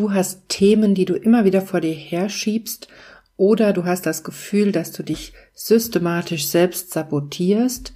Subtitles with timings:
[0.00, 2.88] du hast Themen, die du immer wieder vor dir herschiebst
[3.36, 7.92] oder du hast das Gefühl, dass du dich systematisch selbst sabotierst,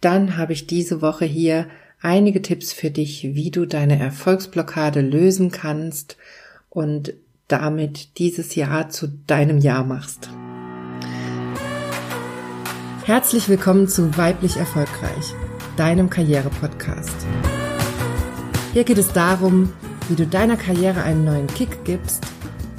[0.00, 1.66] dann habe ich diese Woche hier
[2.00, 6.16] einige Tipps für dich, wie du deine Erfolgsblockade lösen kannst
[6.68, 7.12] und
[7.48, 10.30] damit dieses Jahr zu deinem Jahr machst.
[13.04, 15.34] Herzlich willkommen zu Weiblich Erfolgreich,
[15.76, 17.26] deinem Karriere-Podcast.
[18.72, 19.72] Hier geht es darum,
[20.08, 22.24] wie du deiner Karriere einen neuen Kick gibst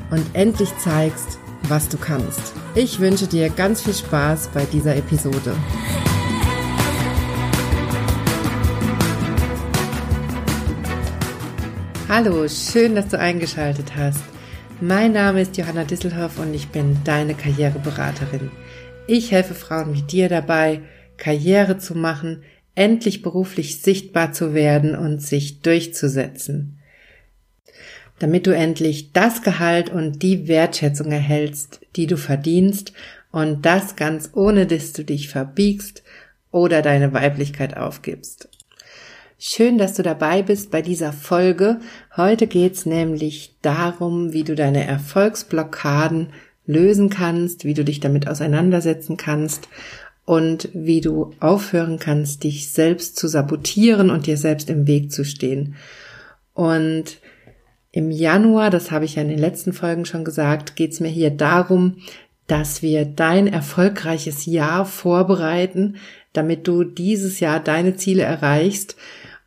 [0.10, 2.54] und endlich zeigst, was du kannst.
[2.76, 5.56] Ich wünsche dir ganz viel Spaß bei dieser Episode.
[12.10, 14.22] Hallo, schön, dass du eingeschaltet hast.
[14.82, 18.52] Mein Name ist Johanna Disselhoff und ich bin deine Karriereberaterin.
[19.08, 20.82] Ich helfe Frauen wie dir dabei,
[21.16, 22.44] Karriere zu machen,
[22.76, 26.81] endlich beruflich sichtbar zu werden und sich durchzusetzen.
[28.22, 32.94] Damit du endlich das Gehalt und die Wertschätzung erhältst, die du verdienst
[33.32, 36.04] und das ganz ohne, dass du dich verbiegst
[36.52, 38.48] oder deine Weiblichkeit aufgibst.
[39.40, 41.80] Schön, dass du dabei bist bei dieser Folge.
[42.16, 46.28] Heute geht's nämlich darum, wie du deine Erfolgsblockaden
[46.68, 49.68] lösen kannst, wie du dich damit auseinandersetzen kannst
[50.26, 55.26] und wie du aufhören kannst, dich selbst zu sabotieren und dir selbst im Weg zu
[55.26, 55.74] stehen.
[56.54, 57.18] Und
[57.92, 61.32] im Januar, das habe ich ja in den letzten Folgen schon gesagt, geht's mir hier
[61.32, 61.98] darum,
[62.48, 65.98] dass wir dein erfolgreiches Jahr vorbereiten,
[66.34, 68.96] damit du dieses Jahr deine Ziele erreichst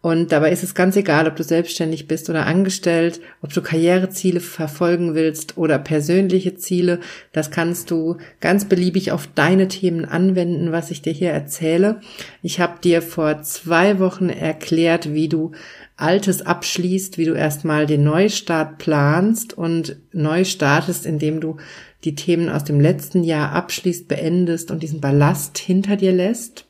[0.05, 4.41] und dabei ist es ganz egal, ob du selbstständig bist oder angestellt, ob du Karriereziele
[4.41, 7.00] verfolgen willst oder persönliche Ziele.
[7.33, 12.03] Das kannst du ganz beliebig auf deine Themen anwenden, was ich dir hier erzähle.
[12.42, 15.53] Ich habe dir vor zwei Wochen erklärt, wie du
[15.97, 21.56] Altes abschließt, wie du erstmal den Neustart planst und neu startest, indem du
[22.05, 26.66] die Themen aus dem letzten Jahr abschließt, beendest und diesen Ballast hinter dir lässt.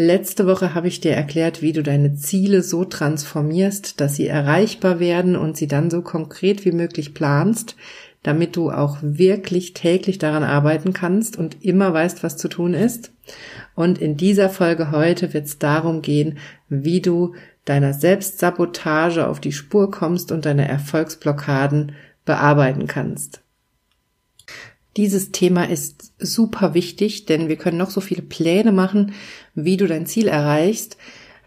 [0.00, 5.00] Letzte Woche habe ich dir erklärt, wie du deine Ziele so transformierst, dass sie erreichbar
[5.00, 7.74] werden und sie dann so konkret wie möglich planst,
[8.22, 13.12] damit du auch wirklich täglich daran arbeiten kannst und immer weißt, was zu tun ist.
[13.74, 17.34] Und in dieser Folge heute wird es darum gehen, wie du
[17.64, 21.92] deiner Selbstsabotage auf die Spur kommst und deine Erfolgsblockaden
[22.24, 23.40] bearbeiten kannst.
[24.96, 29.12] Dieses Thema ist super wichtig, denn wir können noch so viele Pläne machen,
[29.54, 30.96] wie du dein Ziel erreichst.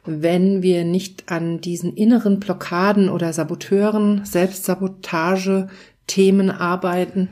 [0.06, 5.68] Wenn wir nicht an diesen inneren Blockaden oder Saboteuren, Selbstsabotage,
[6.12, 7.30] Themen arbeiten,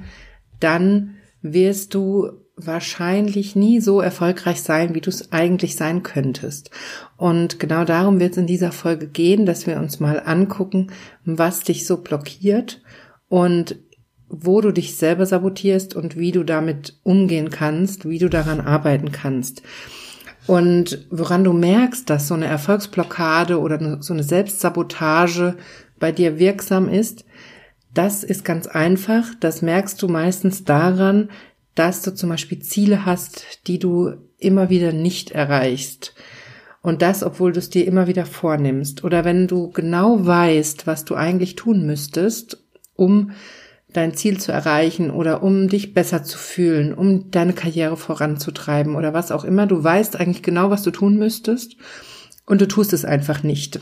[0.59, 6.71] dann wirst du wahrscheinlich nie so erfolgreich sein, wie du es eigentlich sein könntest.
[7.17, 10.91] Und genau darum wird es in dieser Folge gehen, dass wir uns mal angucken,
[11.25, 12.81] was dich so blockiert
[13.29, 13.77] und
[14.27, 19.11] wo du dich selber sabotierst und wie du damit umgehen kannst, wie du daran arbeiten
[19.11, 19.63] kannst.
[20.45, 25.55] Und woran du merkst, dass so eine Erfolgsblockade oder so eine Selbstsabotage
[25.99, 27.25] bei dir wirksam ist,
[27.93, 29.25] das ist ganz einfach.
[29.39, 31.29] Das merkst du meistens daran,
[31.75, 36.13] dass du zum Beispiel Ziele hast, die du immer wieder nicht erreichst.
[36.81, 39.03] Und das, obwohl du es dir immer wieder vornimmst.
[39.03, 42.63] Oder wenn du genau weißt, was du eigentlich tun müsstest,
[42.95, 43.31] um
[43.91, 49.13] dein Ziel zu erreichen oder um dich besser zu fühlen, um deine Karriere voranzutreiben oder
[49.13, 49.65] was auch immer.
[49.65, 51.75] Du weißt eigentlich genau, was du tun müsstest
[52.45, 53.79] und du tust es einfach nicht.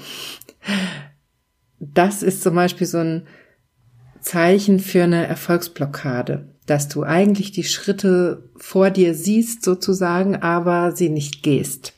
[1.79, 3.27] Das ist zum Beispiel so ein
[4.27, 11.07] Zeichen für eine Erfolgsblockade, dass du eigentlich die Schritte vor dir siehst sozusagen, aber sie
[11.07, 11.93] nicht gehst.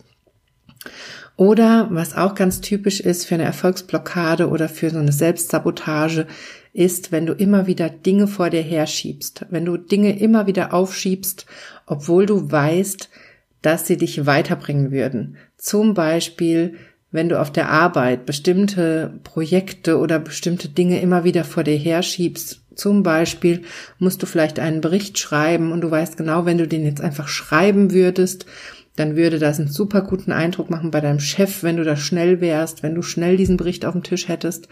[1.37, 6.27] Oder was auch ganz typisch ist für eine Erfolgsblockade oder für so eine Selbstsabotage,
[6.71, 11.47] ist, wenn du immer wieder Dinge vor dir herschiebst, wenn du Dinge immer wieder aufschiebst,
[11.87, 13.09] obwohl du weißt,
[13.63, 15.37] dass sie dich weiterbringen würden.
[15.57, 16.75] Zum Beispiel,
[17.11, 22.61] wenn du auf der Arbeit bestimmte Projekte oder bestimmte Dinge immer wieder vor dir herschiebst.
[22.75, 23.63] Zum Beispiel
[23.97, 27.27] musst du vielleicht einen Bericht schreiben und du weißt genau, wenn du den jetzt einfach
[27.27, 28.45] schreiben würdest,
[28.95, 32.41] dann würde das einen super guten Eindruck machen bei deinem Chef, wenn du da schnell
[32.41, 34.67] wärst, wenn du schnell diesen Bericht auf dem Tisch hättest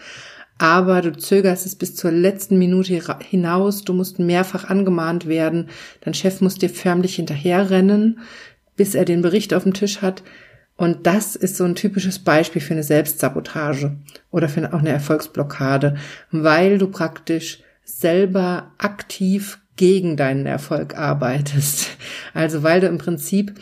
[0.58, 5.70] aber du zögerst es bis zur letzten Minute hinaus, du musst mehrfach angemahnt werden,
[6.02, 8.20] dein Chef muss dir förmlich hinterherrennen,
[8.76, 10.24] bis er den Bericht auf dem Tisch hat.
[10.78, 13.98] Und das ist so ein typisches Beispiel für eine Selbstsabotage
[14.32, 15.96] oder für auch eine Erfolgsblockade,
[16.32, 21.90] weil du praktisch selber aktiv gegen deinen Erfolg arbeitest.
[22.34, 23.56] Also weil du im Prinzip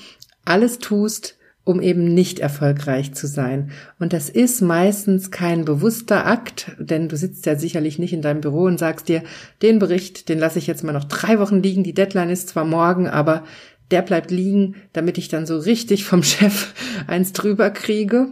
[0.44, 3.72] alles tust, um eben nicht erfolgreich zu sein.
[4.00, 8.42] Und das ist meistens kein bewusster Akt, denn du sitzt ja sicherlich nicht in deinem
[8.42, 9.24] Büro und sagst dir,
[9.64, 12.66] den Bericht, den lasse ich jetzt mal noch drei Wochen liegen, die Deadline ist zwar
[12.66, 13.44] morgen, aber
[13.92, 16.74] der bleibt liegen, damit ich dann so richtig vom Chef
[17.08, 18.28] eins drüber kriege.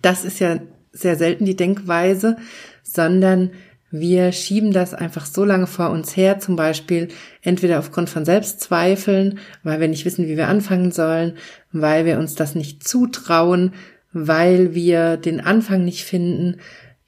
[0.00, 0.60] Das ist ja
[0.92, 2.36] sehr selten die Denkweise,
[2.82, 3.52] sondern
[3.94, 7.08] wir schieben das einfach so lange vor uns her, zum Beispiel
[7.42, 11.36] entweder aufgrund von Selbstzweifeln, weil wir nicht wissen, wie wir anfangen sollen,
[11.72, 13.74] weil wir uns das nicht zutrauen,
[14.12, 16.60] weil wir den Anfang nicht finden.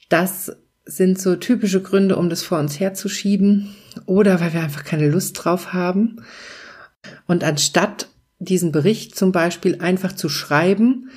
[0.09, 0.55] Das
[0.85, 3.75] sind so typische Gründe, um das vor uns herzuschieben
[4.05, 6.21] oder weil wir einfach keine Lust drauf haben.
[7.27, 8.09] Und anstatt
[8.39, 11.09] diesen Bericht zum Beispiel einfach zu schreiben,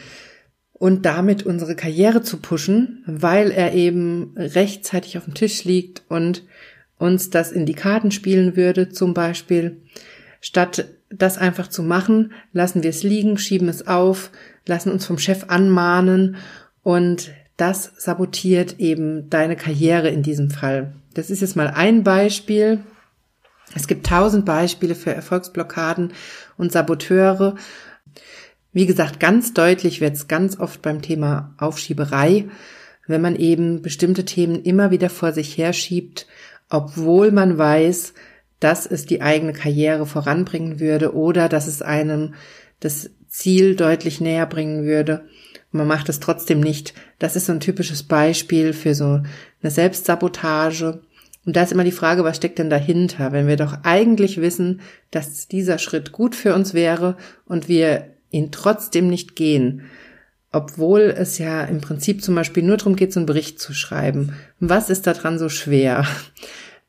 [0.78, 6.44] und damit unsere Karriere zu pushen, weil er eben rechtzeitig auf dem Tisch liegt und
[6.98, 9.82] uns das in die Karten spielen würde, zum Beispiel.
[10.40, 14.30] Statt das einfach zu machen, lassen wir es liegen, schieben es auf,
[14.66, 16.36] lassen uns vom Chef anmahnen
[16.82, 20.92] und das sabotiert eben deine Karriere in diesem Fall.
[21.14, 22.80] Das ist jetzt mal ein Beispiel.
[23.74, 26.12] Es gibt tausend Beispiele für Erfolgsblockaden
[26.56, 27.56] und Saboteure
[28.72, 32.44] wie gesagt, ganz deutlich wird es ganz oft beim Thema Aufschieberei,
[33.06, 36.26] wenn man eben bestimmte Themen immer wieder vor sich herschiebt,
[36.68, 38.12] obwohl man weiß,
[38.60, 42.34] dass es die eigene Karriere voranbringen würde oder dass es einem
[42.80, 45.24] das Ziel deutlich näher bringen würde.
[45.70, 46.94] Man macht es trotzdem nicht.
[47.18, 49.22] Das ist so ein typisches Beispiel für so
[49.62, 51.00] eine Selbstsabotage.
[51.48, 53.32] Und da ist immer die Frage, was steckt denn dahinter?
[53.32, 57.16] Wenn wir doch eigentlich wissen, dass dieser Schritt gut für uns wäre
[57.46, 59.84] und wir ihn trotzdem nicht gehen,
[60.52, 64.34] obwohl es ja im Prinzip zum Beispiel nur darum geht, so einen Bericht zu schreiben.
[64.60, 66.04] Was ist daran so schwer?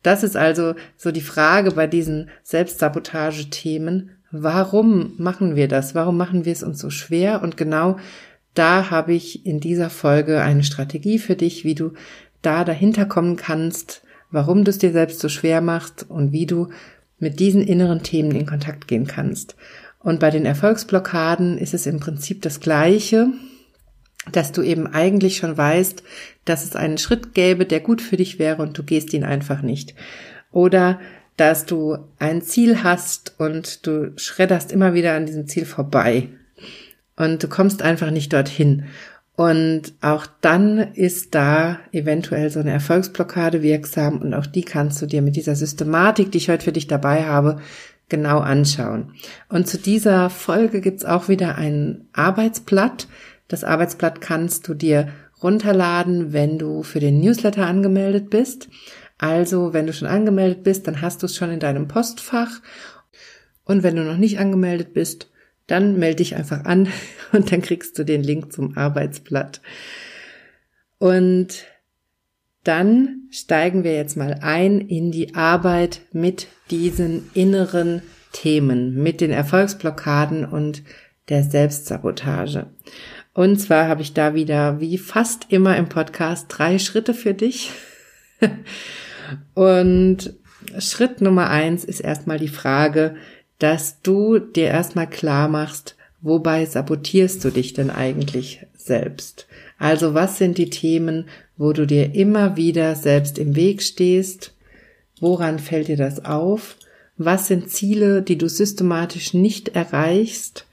[0.04, 4.10] Das ist also so die Frage bei diesen Selbstsabotage-Themen.
[4.30, 5.96] Warum machen wir das?
[5.96, 7.42] Warum machen wir es uns so schwer?
[7.44, 7.96] Und genau
[8.56, 11.94] da habe ich in dieser Folge eine Strategie für dich, wie du
[12.42, 16.70] da dahinter kommen kannst, warum du es dir selbst so schwer machst und wie du
[17.18, 19.56] mit diesen inneren Themen in Kontakt gehen kannst.
[20.00, 23.28] Und bei den Erfolgsblockaden ist es im Prinzip das Gleiche,
[24.32, 26.04] dass du eben eigentlich schon weißt,
[26.46, 29.62] dass es einen Schritt gäbe, der gut für dich wäre und du gehst ihn einfach
[29.62, 29.96] nicht.
[30.52, 31.00] Oder
[31.38, 36.30] dass du ein Ziel hast und du schredderst immer wieder an diesem Ziel vorbei
[37.16, 38.86] und du kommst einfach nicht dorthin.
[39.40, 45.06] Und auch dann ist da eventuell so eine Erfolgsblockade wirksam und auch die kannst du
[45.06, 47.62] dir mit dieser Systematik, die ich heute für dich dabei habe,
[48.10, 49.14] genau anschauen.
[49.48, 53.08] Und zu dieser Folge gibt's auch wieder ein Arbeitsblatt.
[53.48, 55.08] Das Arbeitsblatt kannst du dir
[55.42, 58.68] runterladen, wenn du für den Newsletter angemeldet bist.
[59.20, 62.60] Also, wenn du schon angemeldet bist, dann hast du es schon in deinem Postfach.
[63.64, 65.30] Und wenn du noch nicht angemeldet bist,
[65.70, 66.90] dann melde dich einfach an
[67.32, 69.62] und dann kriegst du den Link zum Arbeitsblatt.
[70.98, 71.66] Und
[72.64, 78.02] dann steigen wir jetzt mal ein in die Arbeit mit diesen inneren
[78.34, 80.84] Themen, mit den Erfolgsblockaden und
[81.30, 82.68] der Selbstsabotage.
[83.34, 87.72] Und zwar habe ich da wieder, wie fast immer im Podcast, drei Schritte für dich.
[89.54, 90.34] und
[90.80, 93.16] Schritt Nummer eins ist erstmal die Frage,
[93.60, 99.48] dass du dir erstmal klar machst, wobei sabotierst du dich denn eigentlich selbst?
[99.78, 101.26] Also was sind die Themen,
[101.58, 104.54] wo du dir immer wieder selbst im Weg stehst?
[105.20, 106.78] Woran fällt dir das auf?
[107.18, 110.66] Was sind Ziele, die du systematisch nicht erreichst?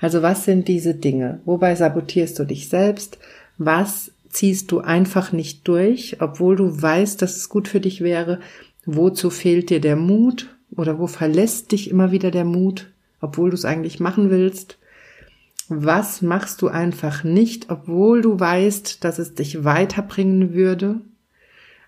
[0.00, 1.40] Also was sind diese Dinge?
[1.44, 3.18] Wobei sabotierst du dich selbst?
[3.56, 8.40] Was ziehst du einfach nicht durch, obwohl du weißt, dass es gut für dich wäre?
[8.84, 10.51] Wozu fehlt dir der Mut?
[10.76, 14.78] Oder wo verlässt dich immer wieder der Mut, obwohl du es eigentlich machen willst?
[15.68, 21.00] Was machst du einfach nicht, obwohl du weißt, dass es dich weiterbringen würde?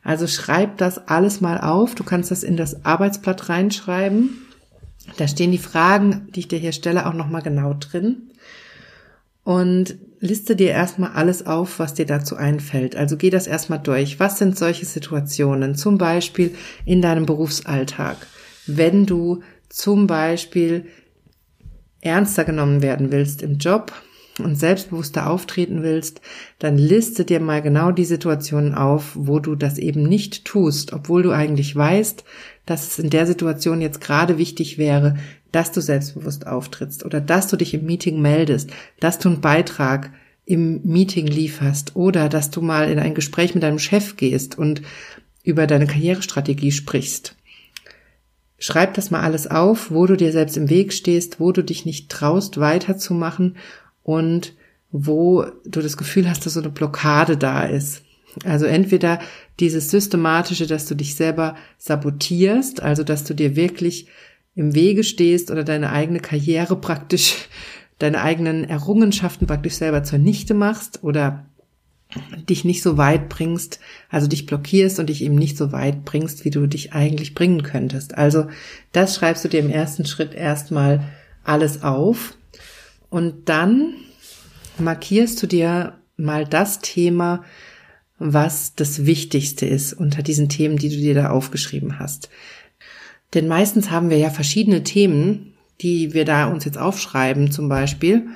[0.03, 1.95] Also schreib das alles mal auf.
[1.95, 4.39] Du kannst das in das Arbeitsblatt reinschreiben.
[5.17, 8.31] Da stehen die Fragen, die ich dir hier stelle, auch nochmal genau drin.
[9.45, 12.97] Und liste dir erstmal alles auf, was dir dazu einfällt.
[12.97, 14.19] Also geh das erstmal durch.
[14.21, 15.75] Was sind solche Situationen?
[15.75, 16.55] Zum Beispiel
[16.87, 18.27] in deinem Berufsalltag.
[18.67, 20.87] Wenn du zum Beispiel
[22.01, 23.93] ernster genommen werden willst im Job
[24.39, 26.21] und selbstbewusster auftreten willst,
[26.59, 31.23] dann liste dir mal genau die Situationen auf, wo du das eben nicht tust, obwohl
[31.23, 32.25] du eigentlich weißt,
[32.67, 35.17] dass es in der Situation jetzt gerade wichtig wäre,
[35.53, 40.11] dass du selbstbewusst auftrittst oder dass du dich im Meeting meldest, dass du einen Beitrag
[40.47, 44.83] im Meeting lieferst oder dass du mal in ein Gespräch mit deinem Chef gehst und
[45.43, 47.37] über deine Karrierestrategie sprichst.
[48.65, 51.85] Schreib das mal alles auf, wo du dir selbst im Weg stehst, wo du dich
[51.85, 53.59] nicht traust, weiterzumachen
[54.03, 54.55] und
[54.91, 58.01] wo du das Gefühl hast, dass so eine Blockade da ist.
[58.43, 59.21] Also entweder
[59.61, 64.07] dieses systematische, dass du dich selber sabotierst, also dass du dir wirklich
[64.55, 67.35] im Wege stehst oder deine eigene Karriere praktisch,
[67.99, 71.45] deine eigenen Errungenschaften praktisch selber zunichte machst oder
[72.49, 73.81] dich nicht so weit bringst,
[74.11, 77.63] also dich blockierst und dich eben nicht so weit bringst, wie du dich eigentlich bringen
[77.63, 78.17] könntest.
[78.17, 78.47] Also
[78.93, 81.05] das schreibst du dir im ersten Schritt erstmal
[81.43, 82.37] alles auf
[83.11, 83.95] und dann
[84.79, 87.45] markierst du dir mal das Thema,
[88.19, 92.31] was das Wichtigste ist unter diesen Themen, die du dir da aufgeschrieben hast.
[93.35, 98.29] Denn meistens haben wir ja verschiedene Themen, die wir da uns jetzt aufschreiben zum Beispiel.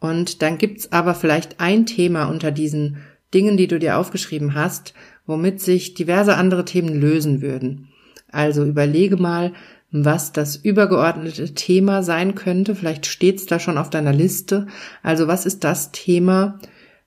[0.00, 2.98] Und dann gibt's aber vielleicht ein Thema unter diesen
[3.34, 4.94] Dingen, die du dir aufgeschrieben hast,
[5.26, 7.88] womit sich diverse andere Themen lösen würden.
[8.30, 9.52] Also überlege mal,
[9.90, 12.74] was das übergeordnete Thema sein könnte.
[12.74, 14.66] Vielleicht steht's da schon auf deiner Liste.
[15.02, 16.58] Also was ist das Thema,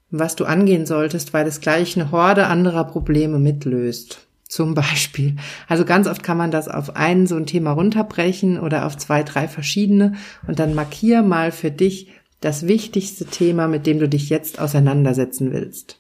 [0.10, 4.28] was du angehen solltest, weil es gleich eine Horde anderer Probleme mitlöst?
[4.48, 5.36] Zum Beispiel.
[5.68, 9.24] Also ganz oft kann man das auf ein so ein Thema runterbrechen oder auf zwei,
[9.24, 10.14] drei verschiedene
[10.48, 12.08] und dann markier mal für dich
[12.42, 16.00] das wichtigste Thema, mit dem du dich jetzt auseinandersetzen willst.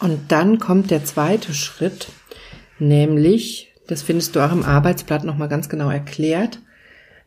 [0.00, 2.08] Und dann kommt der zweite Schritt,
[2.78, 6.60] nämlich, das findest du auch im Arbeitsblatt nochmal ganz genau erklärt,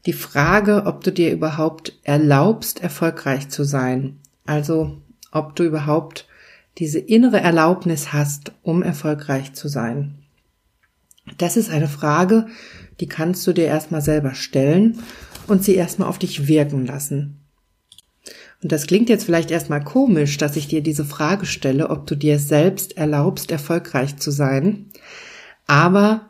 [0.05, 4.17] die Frage, ob du dir überhaupt erlaubst, erfolgreich zu sein.
[4.45, 4.98] Also,
[5.31, 6.27] ob du überhaupt
[6.77, 10.19] diese innere Erlaubnis hast, um erfolgreich zu sein?
[11.38, 12.48] Das ist eine Frage,
[13.00, 15.00] die kannst du dir erstmal selber stellen
[15.48, 17.38] und sie erstmal auf dich wirken lassen.
[18.62, 22.15] Und das klingt jetzt vielleicht erstmal komisch, dass ich dir diese Frage stelle, ob du
[22.15, 24.88] dir selbst erlaubst, erfolgreich zu sein.
[25.65, 26.29] Aber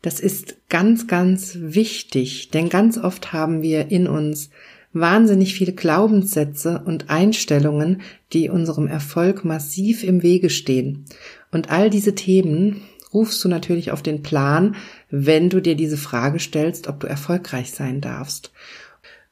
[0.00, 4.48] das ist ganz, ganz wichtig, denn ganz oft haben wir in uns
[4.92, 8.00] wahnsinnig viele Glaubenssätze und Einstellungen,
[8.32, 11.04] die unserem Erfolg massiv im Wege stehen.
[11.52, 14.76] Und all diese Themen rufst du natürlich auf den Plan,
[15.10, 18.52] wenn du dir diese Frage stellst, ob du erfolgreich sein darfst.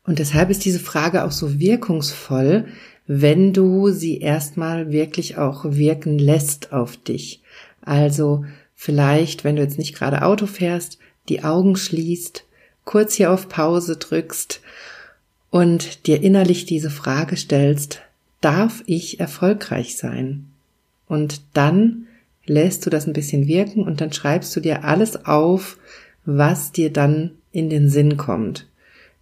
[0.05, 2.67] Und deshalb ist diese Frage auch so wirkungsvoll,
[3.07, 7.43] wenn du sie erstmal wirklich auch wirken lässt auf dich.
[7.83, 12.45] Also vielleicht, wenn du jetzt nicht gerade Auto fährst, die Augen schließt,
[12.85, 14.61] kurz hier auf Pause drückst
[15.51, 18.01] und dir innerlich diese Frage stellst,
[18.41, 20.47] darf ich erfolgreich sein?
[21.09, 22.06] Und dann
[22.47, 25.79] lässt du das ein bisschen wirken und dann schreibst du dir alles auf,
[26.25, 28.69] was dir dann in den Sinn kommt.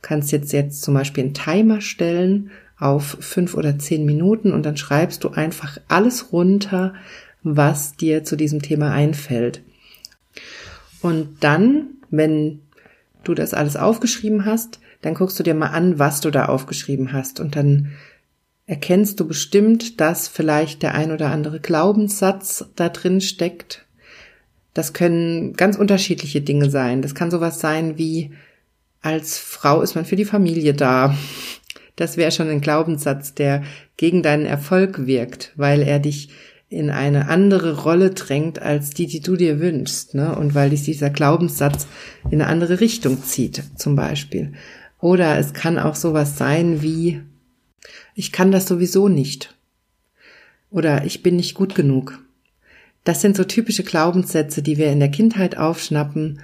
[0.02, 4.76] Kannst jetzt jetzt zum Beispiel einen Timer stellen auf fünf oder zehn Minuten und dann
[4.76, 6.94] schreibst du einfach alles runter,
[7.42, 9.62] was dir zu diesem Thema einfällt.
[11.00, 12.60] Und dann, wenn
[13.22, 17.12] du das alles aufgeschrieben hast, dann guckst du dir mal an, was du da aufgeschrieben
[17.12, 17.92] hast und dann
[18.66, 23.84] erkennst du bestimmt, dass vielleicht der ein oder andere Glaubenssatz da drin steckt.
[24.72, 27.02] Das können ganz unterschiedliche Dinge sein.
[27.02, 28.32] Das kann sowas sein wie,
[29.02, 31.16] als Frau ist man für die Familie da.
[31.96, 33.62] Das wäre schon ein Glaubenssatz, der
[33.96, 36.30] gegen deinen Erfolg wirkt, weil er dich
[36.68, 40.34] in eine andere Rolle drängt als die, die du dir wünschst, ne?
[40.34, 41.86] Und weil dich dieser Glaubenssatz
[42.24, 44.54] in eine andere Richtung zieht, zum Beispiel.
[44.98, 47.20] Oder es kann auch sowas sein wie,
[48.14, 49.54] ich kann das sowieso nicht.
[50.70, 52.20] Oder ich bin nicht gut genug.
[53.04, 56.40] Das sind so typische Glaubenssätze, die wir in der Kindheit aufschnappen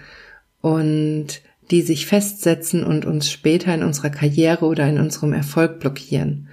[0.61, 6.49] und die sich festsetzen und uns später in unserer Karriere oder in unserem Erfolg blockieren.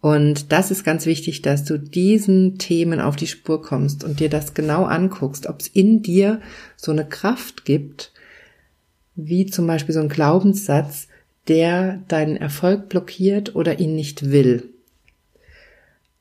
[0.00, 4.28] Und das ist ganz wichtig, dass du diesen Themen auf die Spur kommst und dir
[4.28, 6.40] das genau anguckst, ob es in dir
[6.76, 8.12] so eine Kraft gibt,
[9.16, 11.08] wie zum Beispiel so ein Glaubenssatz,
[11.48, 14.70] der deinen Erfolg blockiert oder ihn nicht will.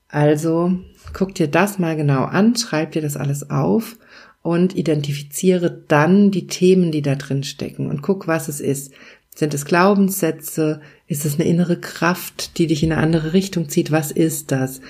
[0.08, 0.80] Also
[1.14, 3.98] guck dir das mal genau an, schreib dir das alles auf
[4.42, 8.94] und identifiziere dann die Themen, die da drin stecken und guck, was es ist.
[9.36, 10.82] Sind es Glaubenssätze?
[11.08, 13.92] Ist es eine innere Kraft, die dich in eine andere Richtung zieht?
[13.92, 14.82] Was ist das?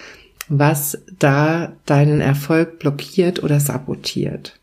[0.47, 4.57] Was da deinen Erfolg blockiert oder sabotiert?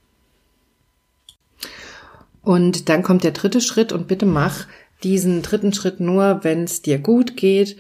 [2.40, 4.66] Und dann kommt der dritte Schritt und bitte mach
[5.04, 7.76] diesen dritten Schritt nur, wenn es dir gut geht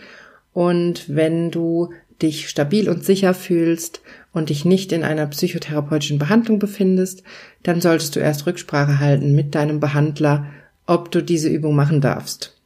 [0.52, 1.90] und wenn du
[2.22, 4.00] dich stabil und sicher fühlst
[4.32, 7.22] und dich nicht in einer psychotherapeutischen Behandlung befindest,
[7.62, 10.46] dann solltest du erst Rücksprache halten mit deinem Behandler,
[10.86, 12.56] ob du diese Übung machen darfst.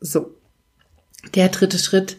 [0.00, 0.34] So.
[1.34, 2.16] Der dritte Schritt,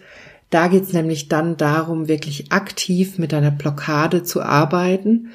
[0.50, 5.30] da geht es nämlich dann darum, wirklich aktiv mit deiner Blockade zu arbeiten.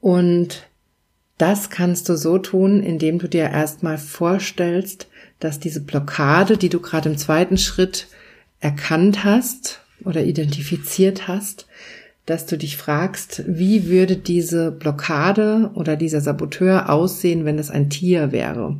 [0.00, 0.66] Und
[1.38, 5.08] das kannst du so tun, indem du dir erstmal vorstellst,
[5.40, 8.06] dass diese Blockade, die du gerade im zweiten Schritt
[8.60, 11.66] erkannt hast oder identifiziert hast,
[12.26, 17.90] dass du dich fragst, wie würde diese Blockade oder dieser Saboteur aussehen, wenn es ein
[17.90, 18.76] Tier wäre.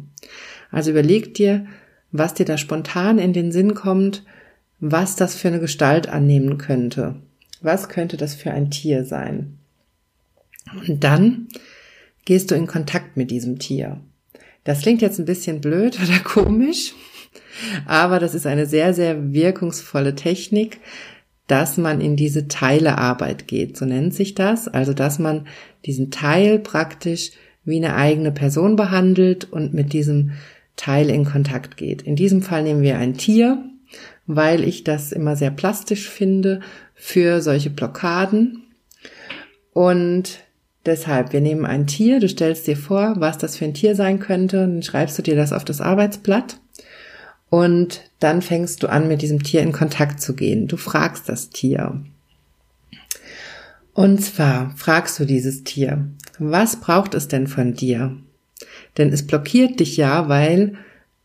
[0.70, 1.66] Also überleg dir,
[2.12, 4.24] was dir da spontan in den Sinn kommt,
[4.78, 7.16] was das für eine Gestalt annehmen könnte.
[7.60, 9.58] Was könnte das für ein Tier sein?
[10.86, 11.48] Und dann
[12.24, 14.00] gehst du in Kontakt mit diesem Tier.
[14.70, 16.94] Das klingt jetzt ein bisschen blöd oder komisch,
[17.86, 20.78] aber das ist eine sehr, sehr wirkungsvolle Technik,
[21.48, 24.68] dass man in diese Teilearbeit geht, so nennt sich das.
[24.68, 25.48] Also, dass man
[25.86, 27.32] diesen Teil praktisch
[27.64, 30.34] wie eine eigene Person behandelt und mit diesem
[30.76, 32.02] Teil in Kontakt geht.
[32.02, 33.64] In diesem Fall nehmen wir ein Tier,
[34.28, 36.60] weil ich das immer sehr plastisch finde
[36.94, 38.62] für solche Blockaden.
[39.72, 40.38] Und
[40.86, 44.18] deshalb, wir nehmen ein Tier, du stellst dir vor, was das für ein Tier sein
[44.18, 46.58] könnte, dann schreibst du dir das auf das Arbeitsblatt
[47.50, 50.68] und dann fängst du an, mit diesem Tier in Kontakt zu gehen.
[50.68, 52.00] Du fragst das Tier.
[53.92, 56.06] Und zwar fragst du dieses Tier,
[56.38, 58.16] was braucht es denn von dir?
[58.96, 60.78] Denn es blockiert dich ja, weil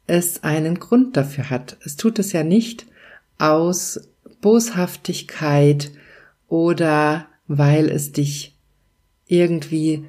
[0.08, 1.78] es einen Grund dafür hat.
[1.86, 2.86] Es tut es ja nicht
[3.38, 4.10] aus
[4.42, 5.92] Boshaftigkeit
[6.48, 8.55] oder weil es dich
[9.28, 10.06] irgendwie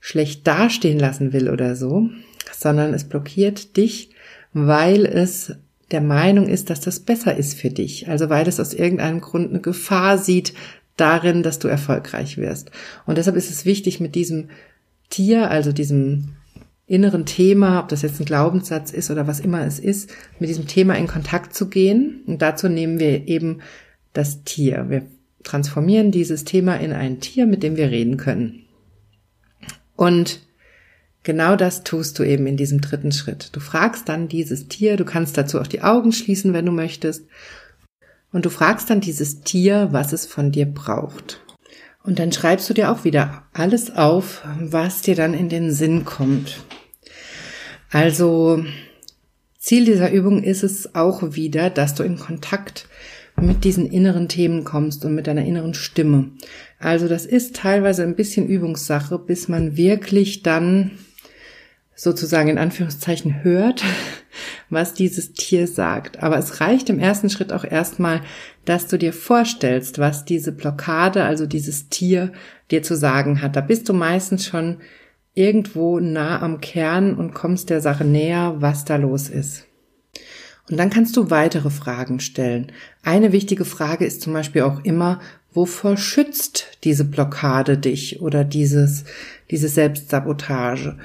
[0.00, 2.10] schlecht dastehen lassen will oder so,
[2.56, 4.10] sondern es blockiert dich,
[4.52, 5.54] weil es
[5.90, 8.08] der Meinung ist, dass das besser ist für dich.
[8.08, 10.54] Also weil es aus irgendeinem Grund eine Gefahr sieht
[10.96, 12.70] darin, dass du erfolgreich wirst.
[13.06, 14.48] Und deshalb ist es wichtig, mit diesem
[15.10, 16.36] Tier, also diesem
[16.86, 20.66] inneren Thema, ob das jetzt ein Glaubenssatz ist oder was immer es ist, mit diesem
[20.66, 22.22] Thema in Kontakt zu gehen.
[22.26, 23.60] Und dazu nehmen wir eben
[24.12, 24.86] das Tier.
[24.88, 25.06] Wir
[25.44, 28.66] transformieren dieses Thema in ein Tier, mit dem wir reden können.
[29.96, 30.40] Und
[31.22, 33.50] genau das tust du eben in diesem dritten Schritt.
[33.52, 37.26] Du fragst dann dieses Tier, du kannst dazu auch die Augen schließen, wenn du möchtest.
[38.32, 41.40] Und du fragst dann dieses Tier, was es von dir braucht.
[42.02, 46.04] Und dann schreibst du dir auch wieder alles auf, was dir dann in den Sinn
[46.04, 46.58] kommt.
[47.90, 48.64] Also
[49.58, 52.88] Ziel dieser Übung ist es auch wieder, dass du in Kontakt
[53.40, 56.30] mit diesen inneren Themen kommst und mit deiner inneren Stimme.
[56.78, 60.92] Also das ist teilweise ein bisschen Übungssache, bis man wirklich dann
[61.96, 63.84] sozusagen in Anführungszeichen hört,
[64.70, 66.22] was dieses Tier sagt.
[66.22, 68.20] Aber es reicht im ersten Schritt auch erstmal,
[68.64, 72.32] dass du dir vorstellst, was diese Blockade, also dieses Tier
[72.70, 73.56] dir zu sagen hat.
[73.56, 74.78] Da bist du meistens schon
[75.34, 79.66] irgendwo nah am Kern und kommst der Sache näher, was da los ist.
[80.70, 82.72] Und dann kannst du weitere Fragen stellen.
[83.02, 85.20] Eine wichtige Frage ist zum Beispiel auch immer,
[85.52, 89.04] wovor schützt diese Blockade dich oder dieses,
[89.50, 90.96] diese Selbstsabotage?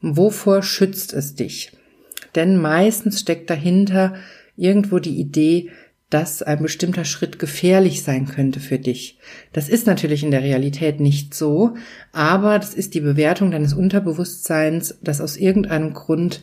[0.00, 1.72] Wovor schützt es dich?
[2.34, 4.14] Denn meistens steckt dahinter
[4.56, 5.70] irgendwo die Idee,
[6.10, 9.18] dass ein bestimmter Schritt gefährlich sein könnte für dich.
[9.52, 11.74] Das ist natürlich in der Realität nicht so,
[12.12, 16.42] aber das ist die Bewertung deines Unterbewusstseins, dass aus irgendeinem Grund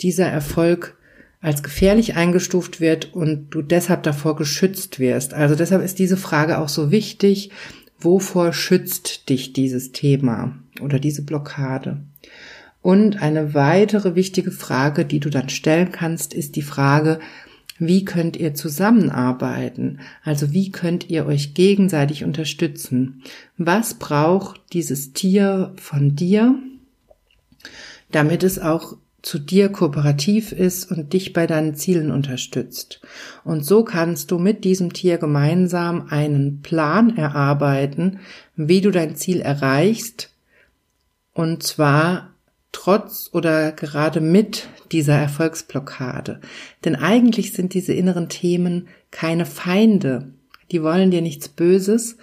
[0.00, 0.96] dieser Erfolg
[1.40, 5.32] als gefährlich eingestuft wird und du deshalb davor geschützt wirst.
[5.32, 7.50] Also deshalb ist diese Frage auch so wichtig.
[7.98, 12.02] Wovor schützt dich dieses Thema oder diese Blockade?
[12.82, 17.20] Und eine weitere wichtige Frage, die du dann stellen kannst, ist die Frage,
[17.78, 20.00] wie könnt ihr zusammenarbeiten?
[20.22, 23.22] Also wie könnt ihr euch gegenseitig unterstützen?
[23.56, 26.56] Was braucht dieses Tier von dir,
[28.10, 33.00] damit es auch zu dir kooperativ ist und dich bei deinen Zielen unterstützt.
[33.44, 38.20] Und so kannst du mit diesem Tier gemeinsam einen Plan erarbeiten,
[38.56, 40.30] wie du dein Ziel erreichst,
[41.32, 42.34] und zwar
[42.72, 46.40] trotz oder gerade mit dieser Erfolgsblockade.
[46.84, 50.32] Denn eigentlich sind diese inneren Themen keine Feinde.
[50.70, 52.16] Die wollen dir nichts Böses,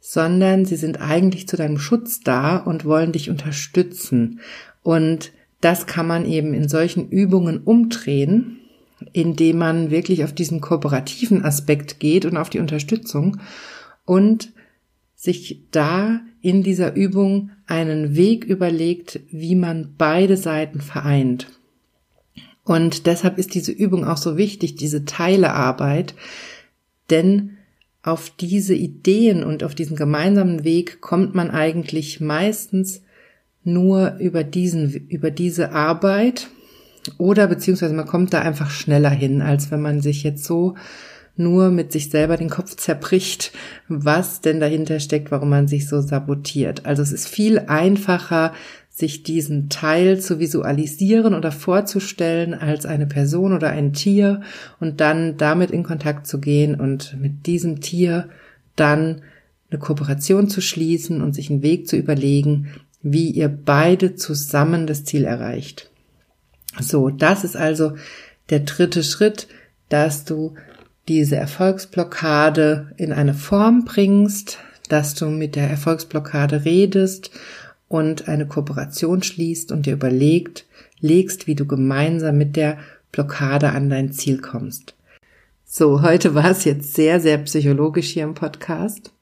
[0.00, 4.40] sondern sie sind eigentlich zu deinem Schutz da und wollen dich unterstützen.
[4.82, 5.32] Und
[5.64, 8.58] das kann man eben in solchen Übungen umdrehen,
[9.12, 13.38] indem man wirklich auf diesen kooperativen Aspekt geht und auf die Unterstützung
[14.04, 14.52] und
[15.14, 21.46] sich da in dieser Übung einen Weg überlegt, wie man beide Seiten vereint.
[22.62, 26.14] Und deshalb ist diese Übung auch so wichtig, diese Teilearbeit,
[27.08, 27.56] denn
[28.02, 33.00] auf diese Ideen und auf diesen gemeinsamen Weg kommt man eigentlich meistens
[33.64, 36.48] nur über diesen, über diese Arbeit
[37.18, 40.74] oder beziehungsweise man kommt da einfach schneller hin, als wenn man sich jetzt so
[41.36, 43.52] nur mit sich selber den Kopf zerbricht,
[43.88, 46.86] was denn dahinter steckt, warum man sich so sabotiert.
[46.86, 48.52] Also es ist viel einfacher,
[48.88, 54.42] sich diesen Teil zu visualisieren oder vorzustellen als eine Person oder ein Tier
[54.78, 58.28] und dann damit in Kontakt zu gehen und mit diesem Tier
[58.76, 59.22] dann
[59.70, 62.68] eine Kooperation zu schließen und sich einen Weg zu überlegen,
[63.04, 65.90] wie ihr beide zusammen das Ziel erreicht.
[66.80, 67.92] So, das ist also
[68.50, 69.46] der dritte Schritt,
[69.90, 70.54] dass du
[71.06, 77.30] diese Erfolgsblockade in eine Form bringst, dass du mit der Erfolgsblockade redest
[77.88, 80.64] und eine Kooperation schließt und dir überlegt,
[81.00, 82.78] legst, wie du gemeinsam mit der
[83.12, 84.94] Blockade an dein Ziel kommst.
[85.66, 89.12] So, heute war es jetzt sehr, sehr psychologisch hier im Podcast.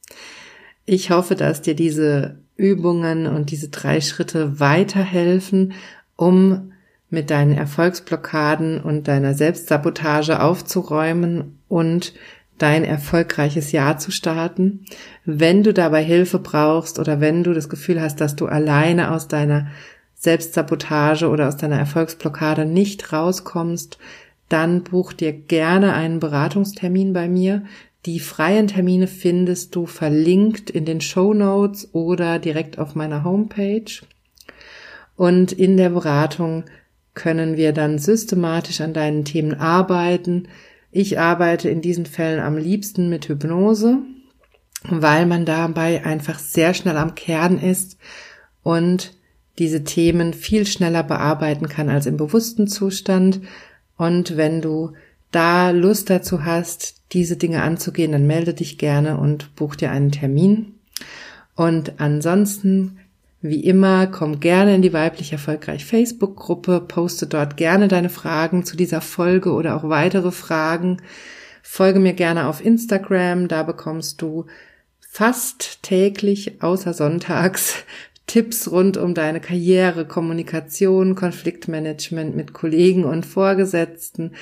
[0.87, 5.75] Ich hoffe, dass dir diese Übungen und diese drei Schritte weiterhelfen,
[6.17, 6.73] um
[7.11, 12.15] mit deinen Erfolgsblockaden und deiner Selbstsabotage aufzuräumen und
[12.59, 14.85] dein erfolgreiches Jahr zu starten.
[15.25, 19.29] Wenn du dabei Hilfe brauchst oder wenn du das Gefühl hast, dass du alleine aus
[19.29, 19.69] deiner
[20.15, 23.99] Selbstsabotage oder aus deiner Erfolgsblockade nicht rauskommst,
[24.49, 27.65] dann buch dir gerne einen Beratungstermin bei mir.
[28.07, 34.03] Die freien Termine findest du verlinkt in den Show Notes oder direkt auf meiner Homepage.
[35.17, 36.65] Und in der Beratung
[37.15, 40.49] können wir dann systematisch an deinen Themen arbeiten,
[40.95, 44.01] ich arbeite in diesen Fällen am liebsten mit Hypnose,
[44.85, 47.97] weil man dabei einfach sehr schnell am Kern ist
[48.63, 49.15] und
[49.59, 53.41] diese Themen viel schneller bearbeiten kann als im bewussten Zustand.
[53.97, 54.93] Und wenn du
[55.31, 60.13] da Lust dazu hast, diese Dinge anzugehen, dann melde dich gerne und buch dir einen
[60.13, 60.75] Termin.
[61.55, 62.99] Und ansonsten
[63.45, 68.77] wie immer, komm gerne in die weiblich erfolgreich Facebook-Gruppe, poste dort gerne deine Fragen zu
[68.77, 71.03] dieser Folge oder auch weitere Fragen.
[71.61, 74.47] Folge mir gerne auf Instagram, da bekommst du
[75.01, 77.85] fast täglich, außer sonntags,
[78.29, 84.37] Tipps rund um deine Karriere, Kommunikation, Konfliktmanagement mit Kollegen und Vorgesetzten,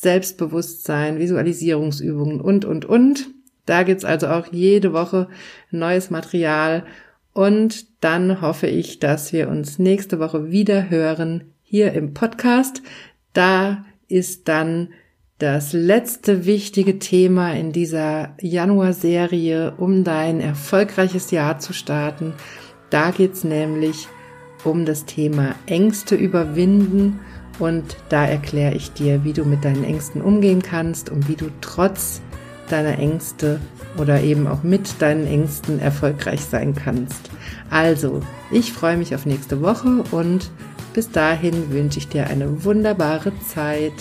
[0.00, 3.28] Selbstbewusstsein, Visualisierungsübungen und, und, und.
[3.66, 5.28] Da gibt's also auch jede Woche
[5.70, 6.86] neues Material
[7.34, 12.80] und dann hoffe ich, dass wir uns nächste Woche wieder hören hier im Podcast.
[13.34, 14.88] Da ist dann
[15.38, 22.32] das letzte wichtige Thema in dieser Januar-Serie, um dein erfolgreiches Jahr zu starten.
[22.88, 24.08] Da geht's nämlich
[24.64, 27.20] um das Thema Ängste überwinden
[27.60, 31.46] und da erkläre ich dir, wie du mit deinen Ängsten umgehen kannst und wie du
[31.60, 32.20] trotz
[32.68, 33.60] deiner Ängste
[33.98, 37.30] oder eben auch mit deinen Ängsten erfolgreich sein kannst.
[37.70, 40.50] Also, ich freue mich auf nächste Woche und
[40.94, 43.92] bis dahin wünsche ich dir eine wunderbare Zeit.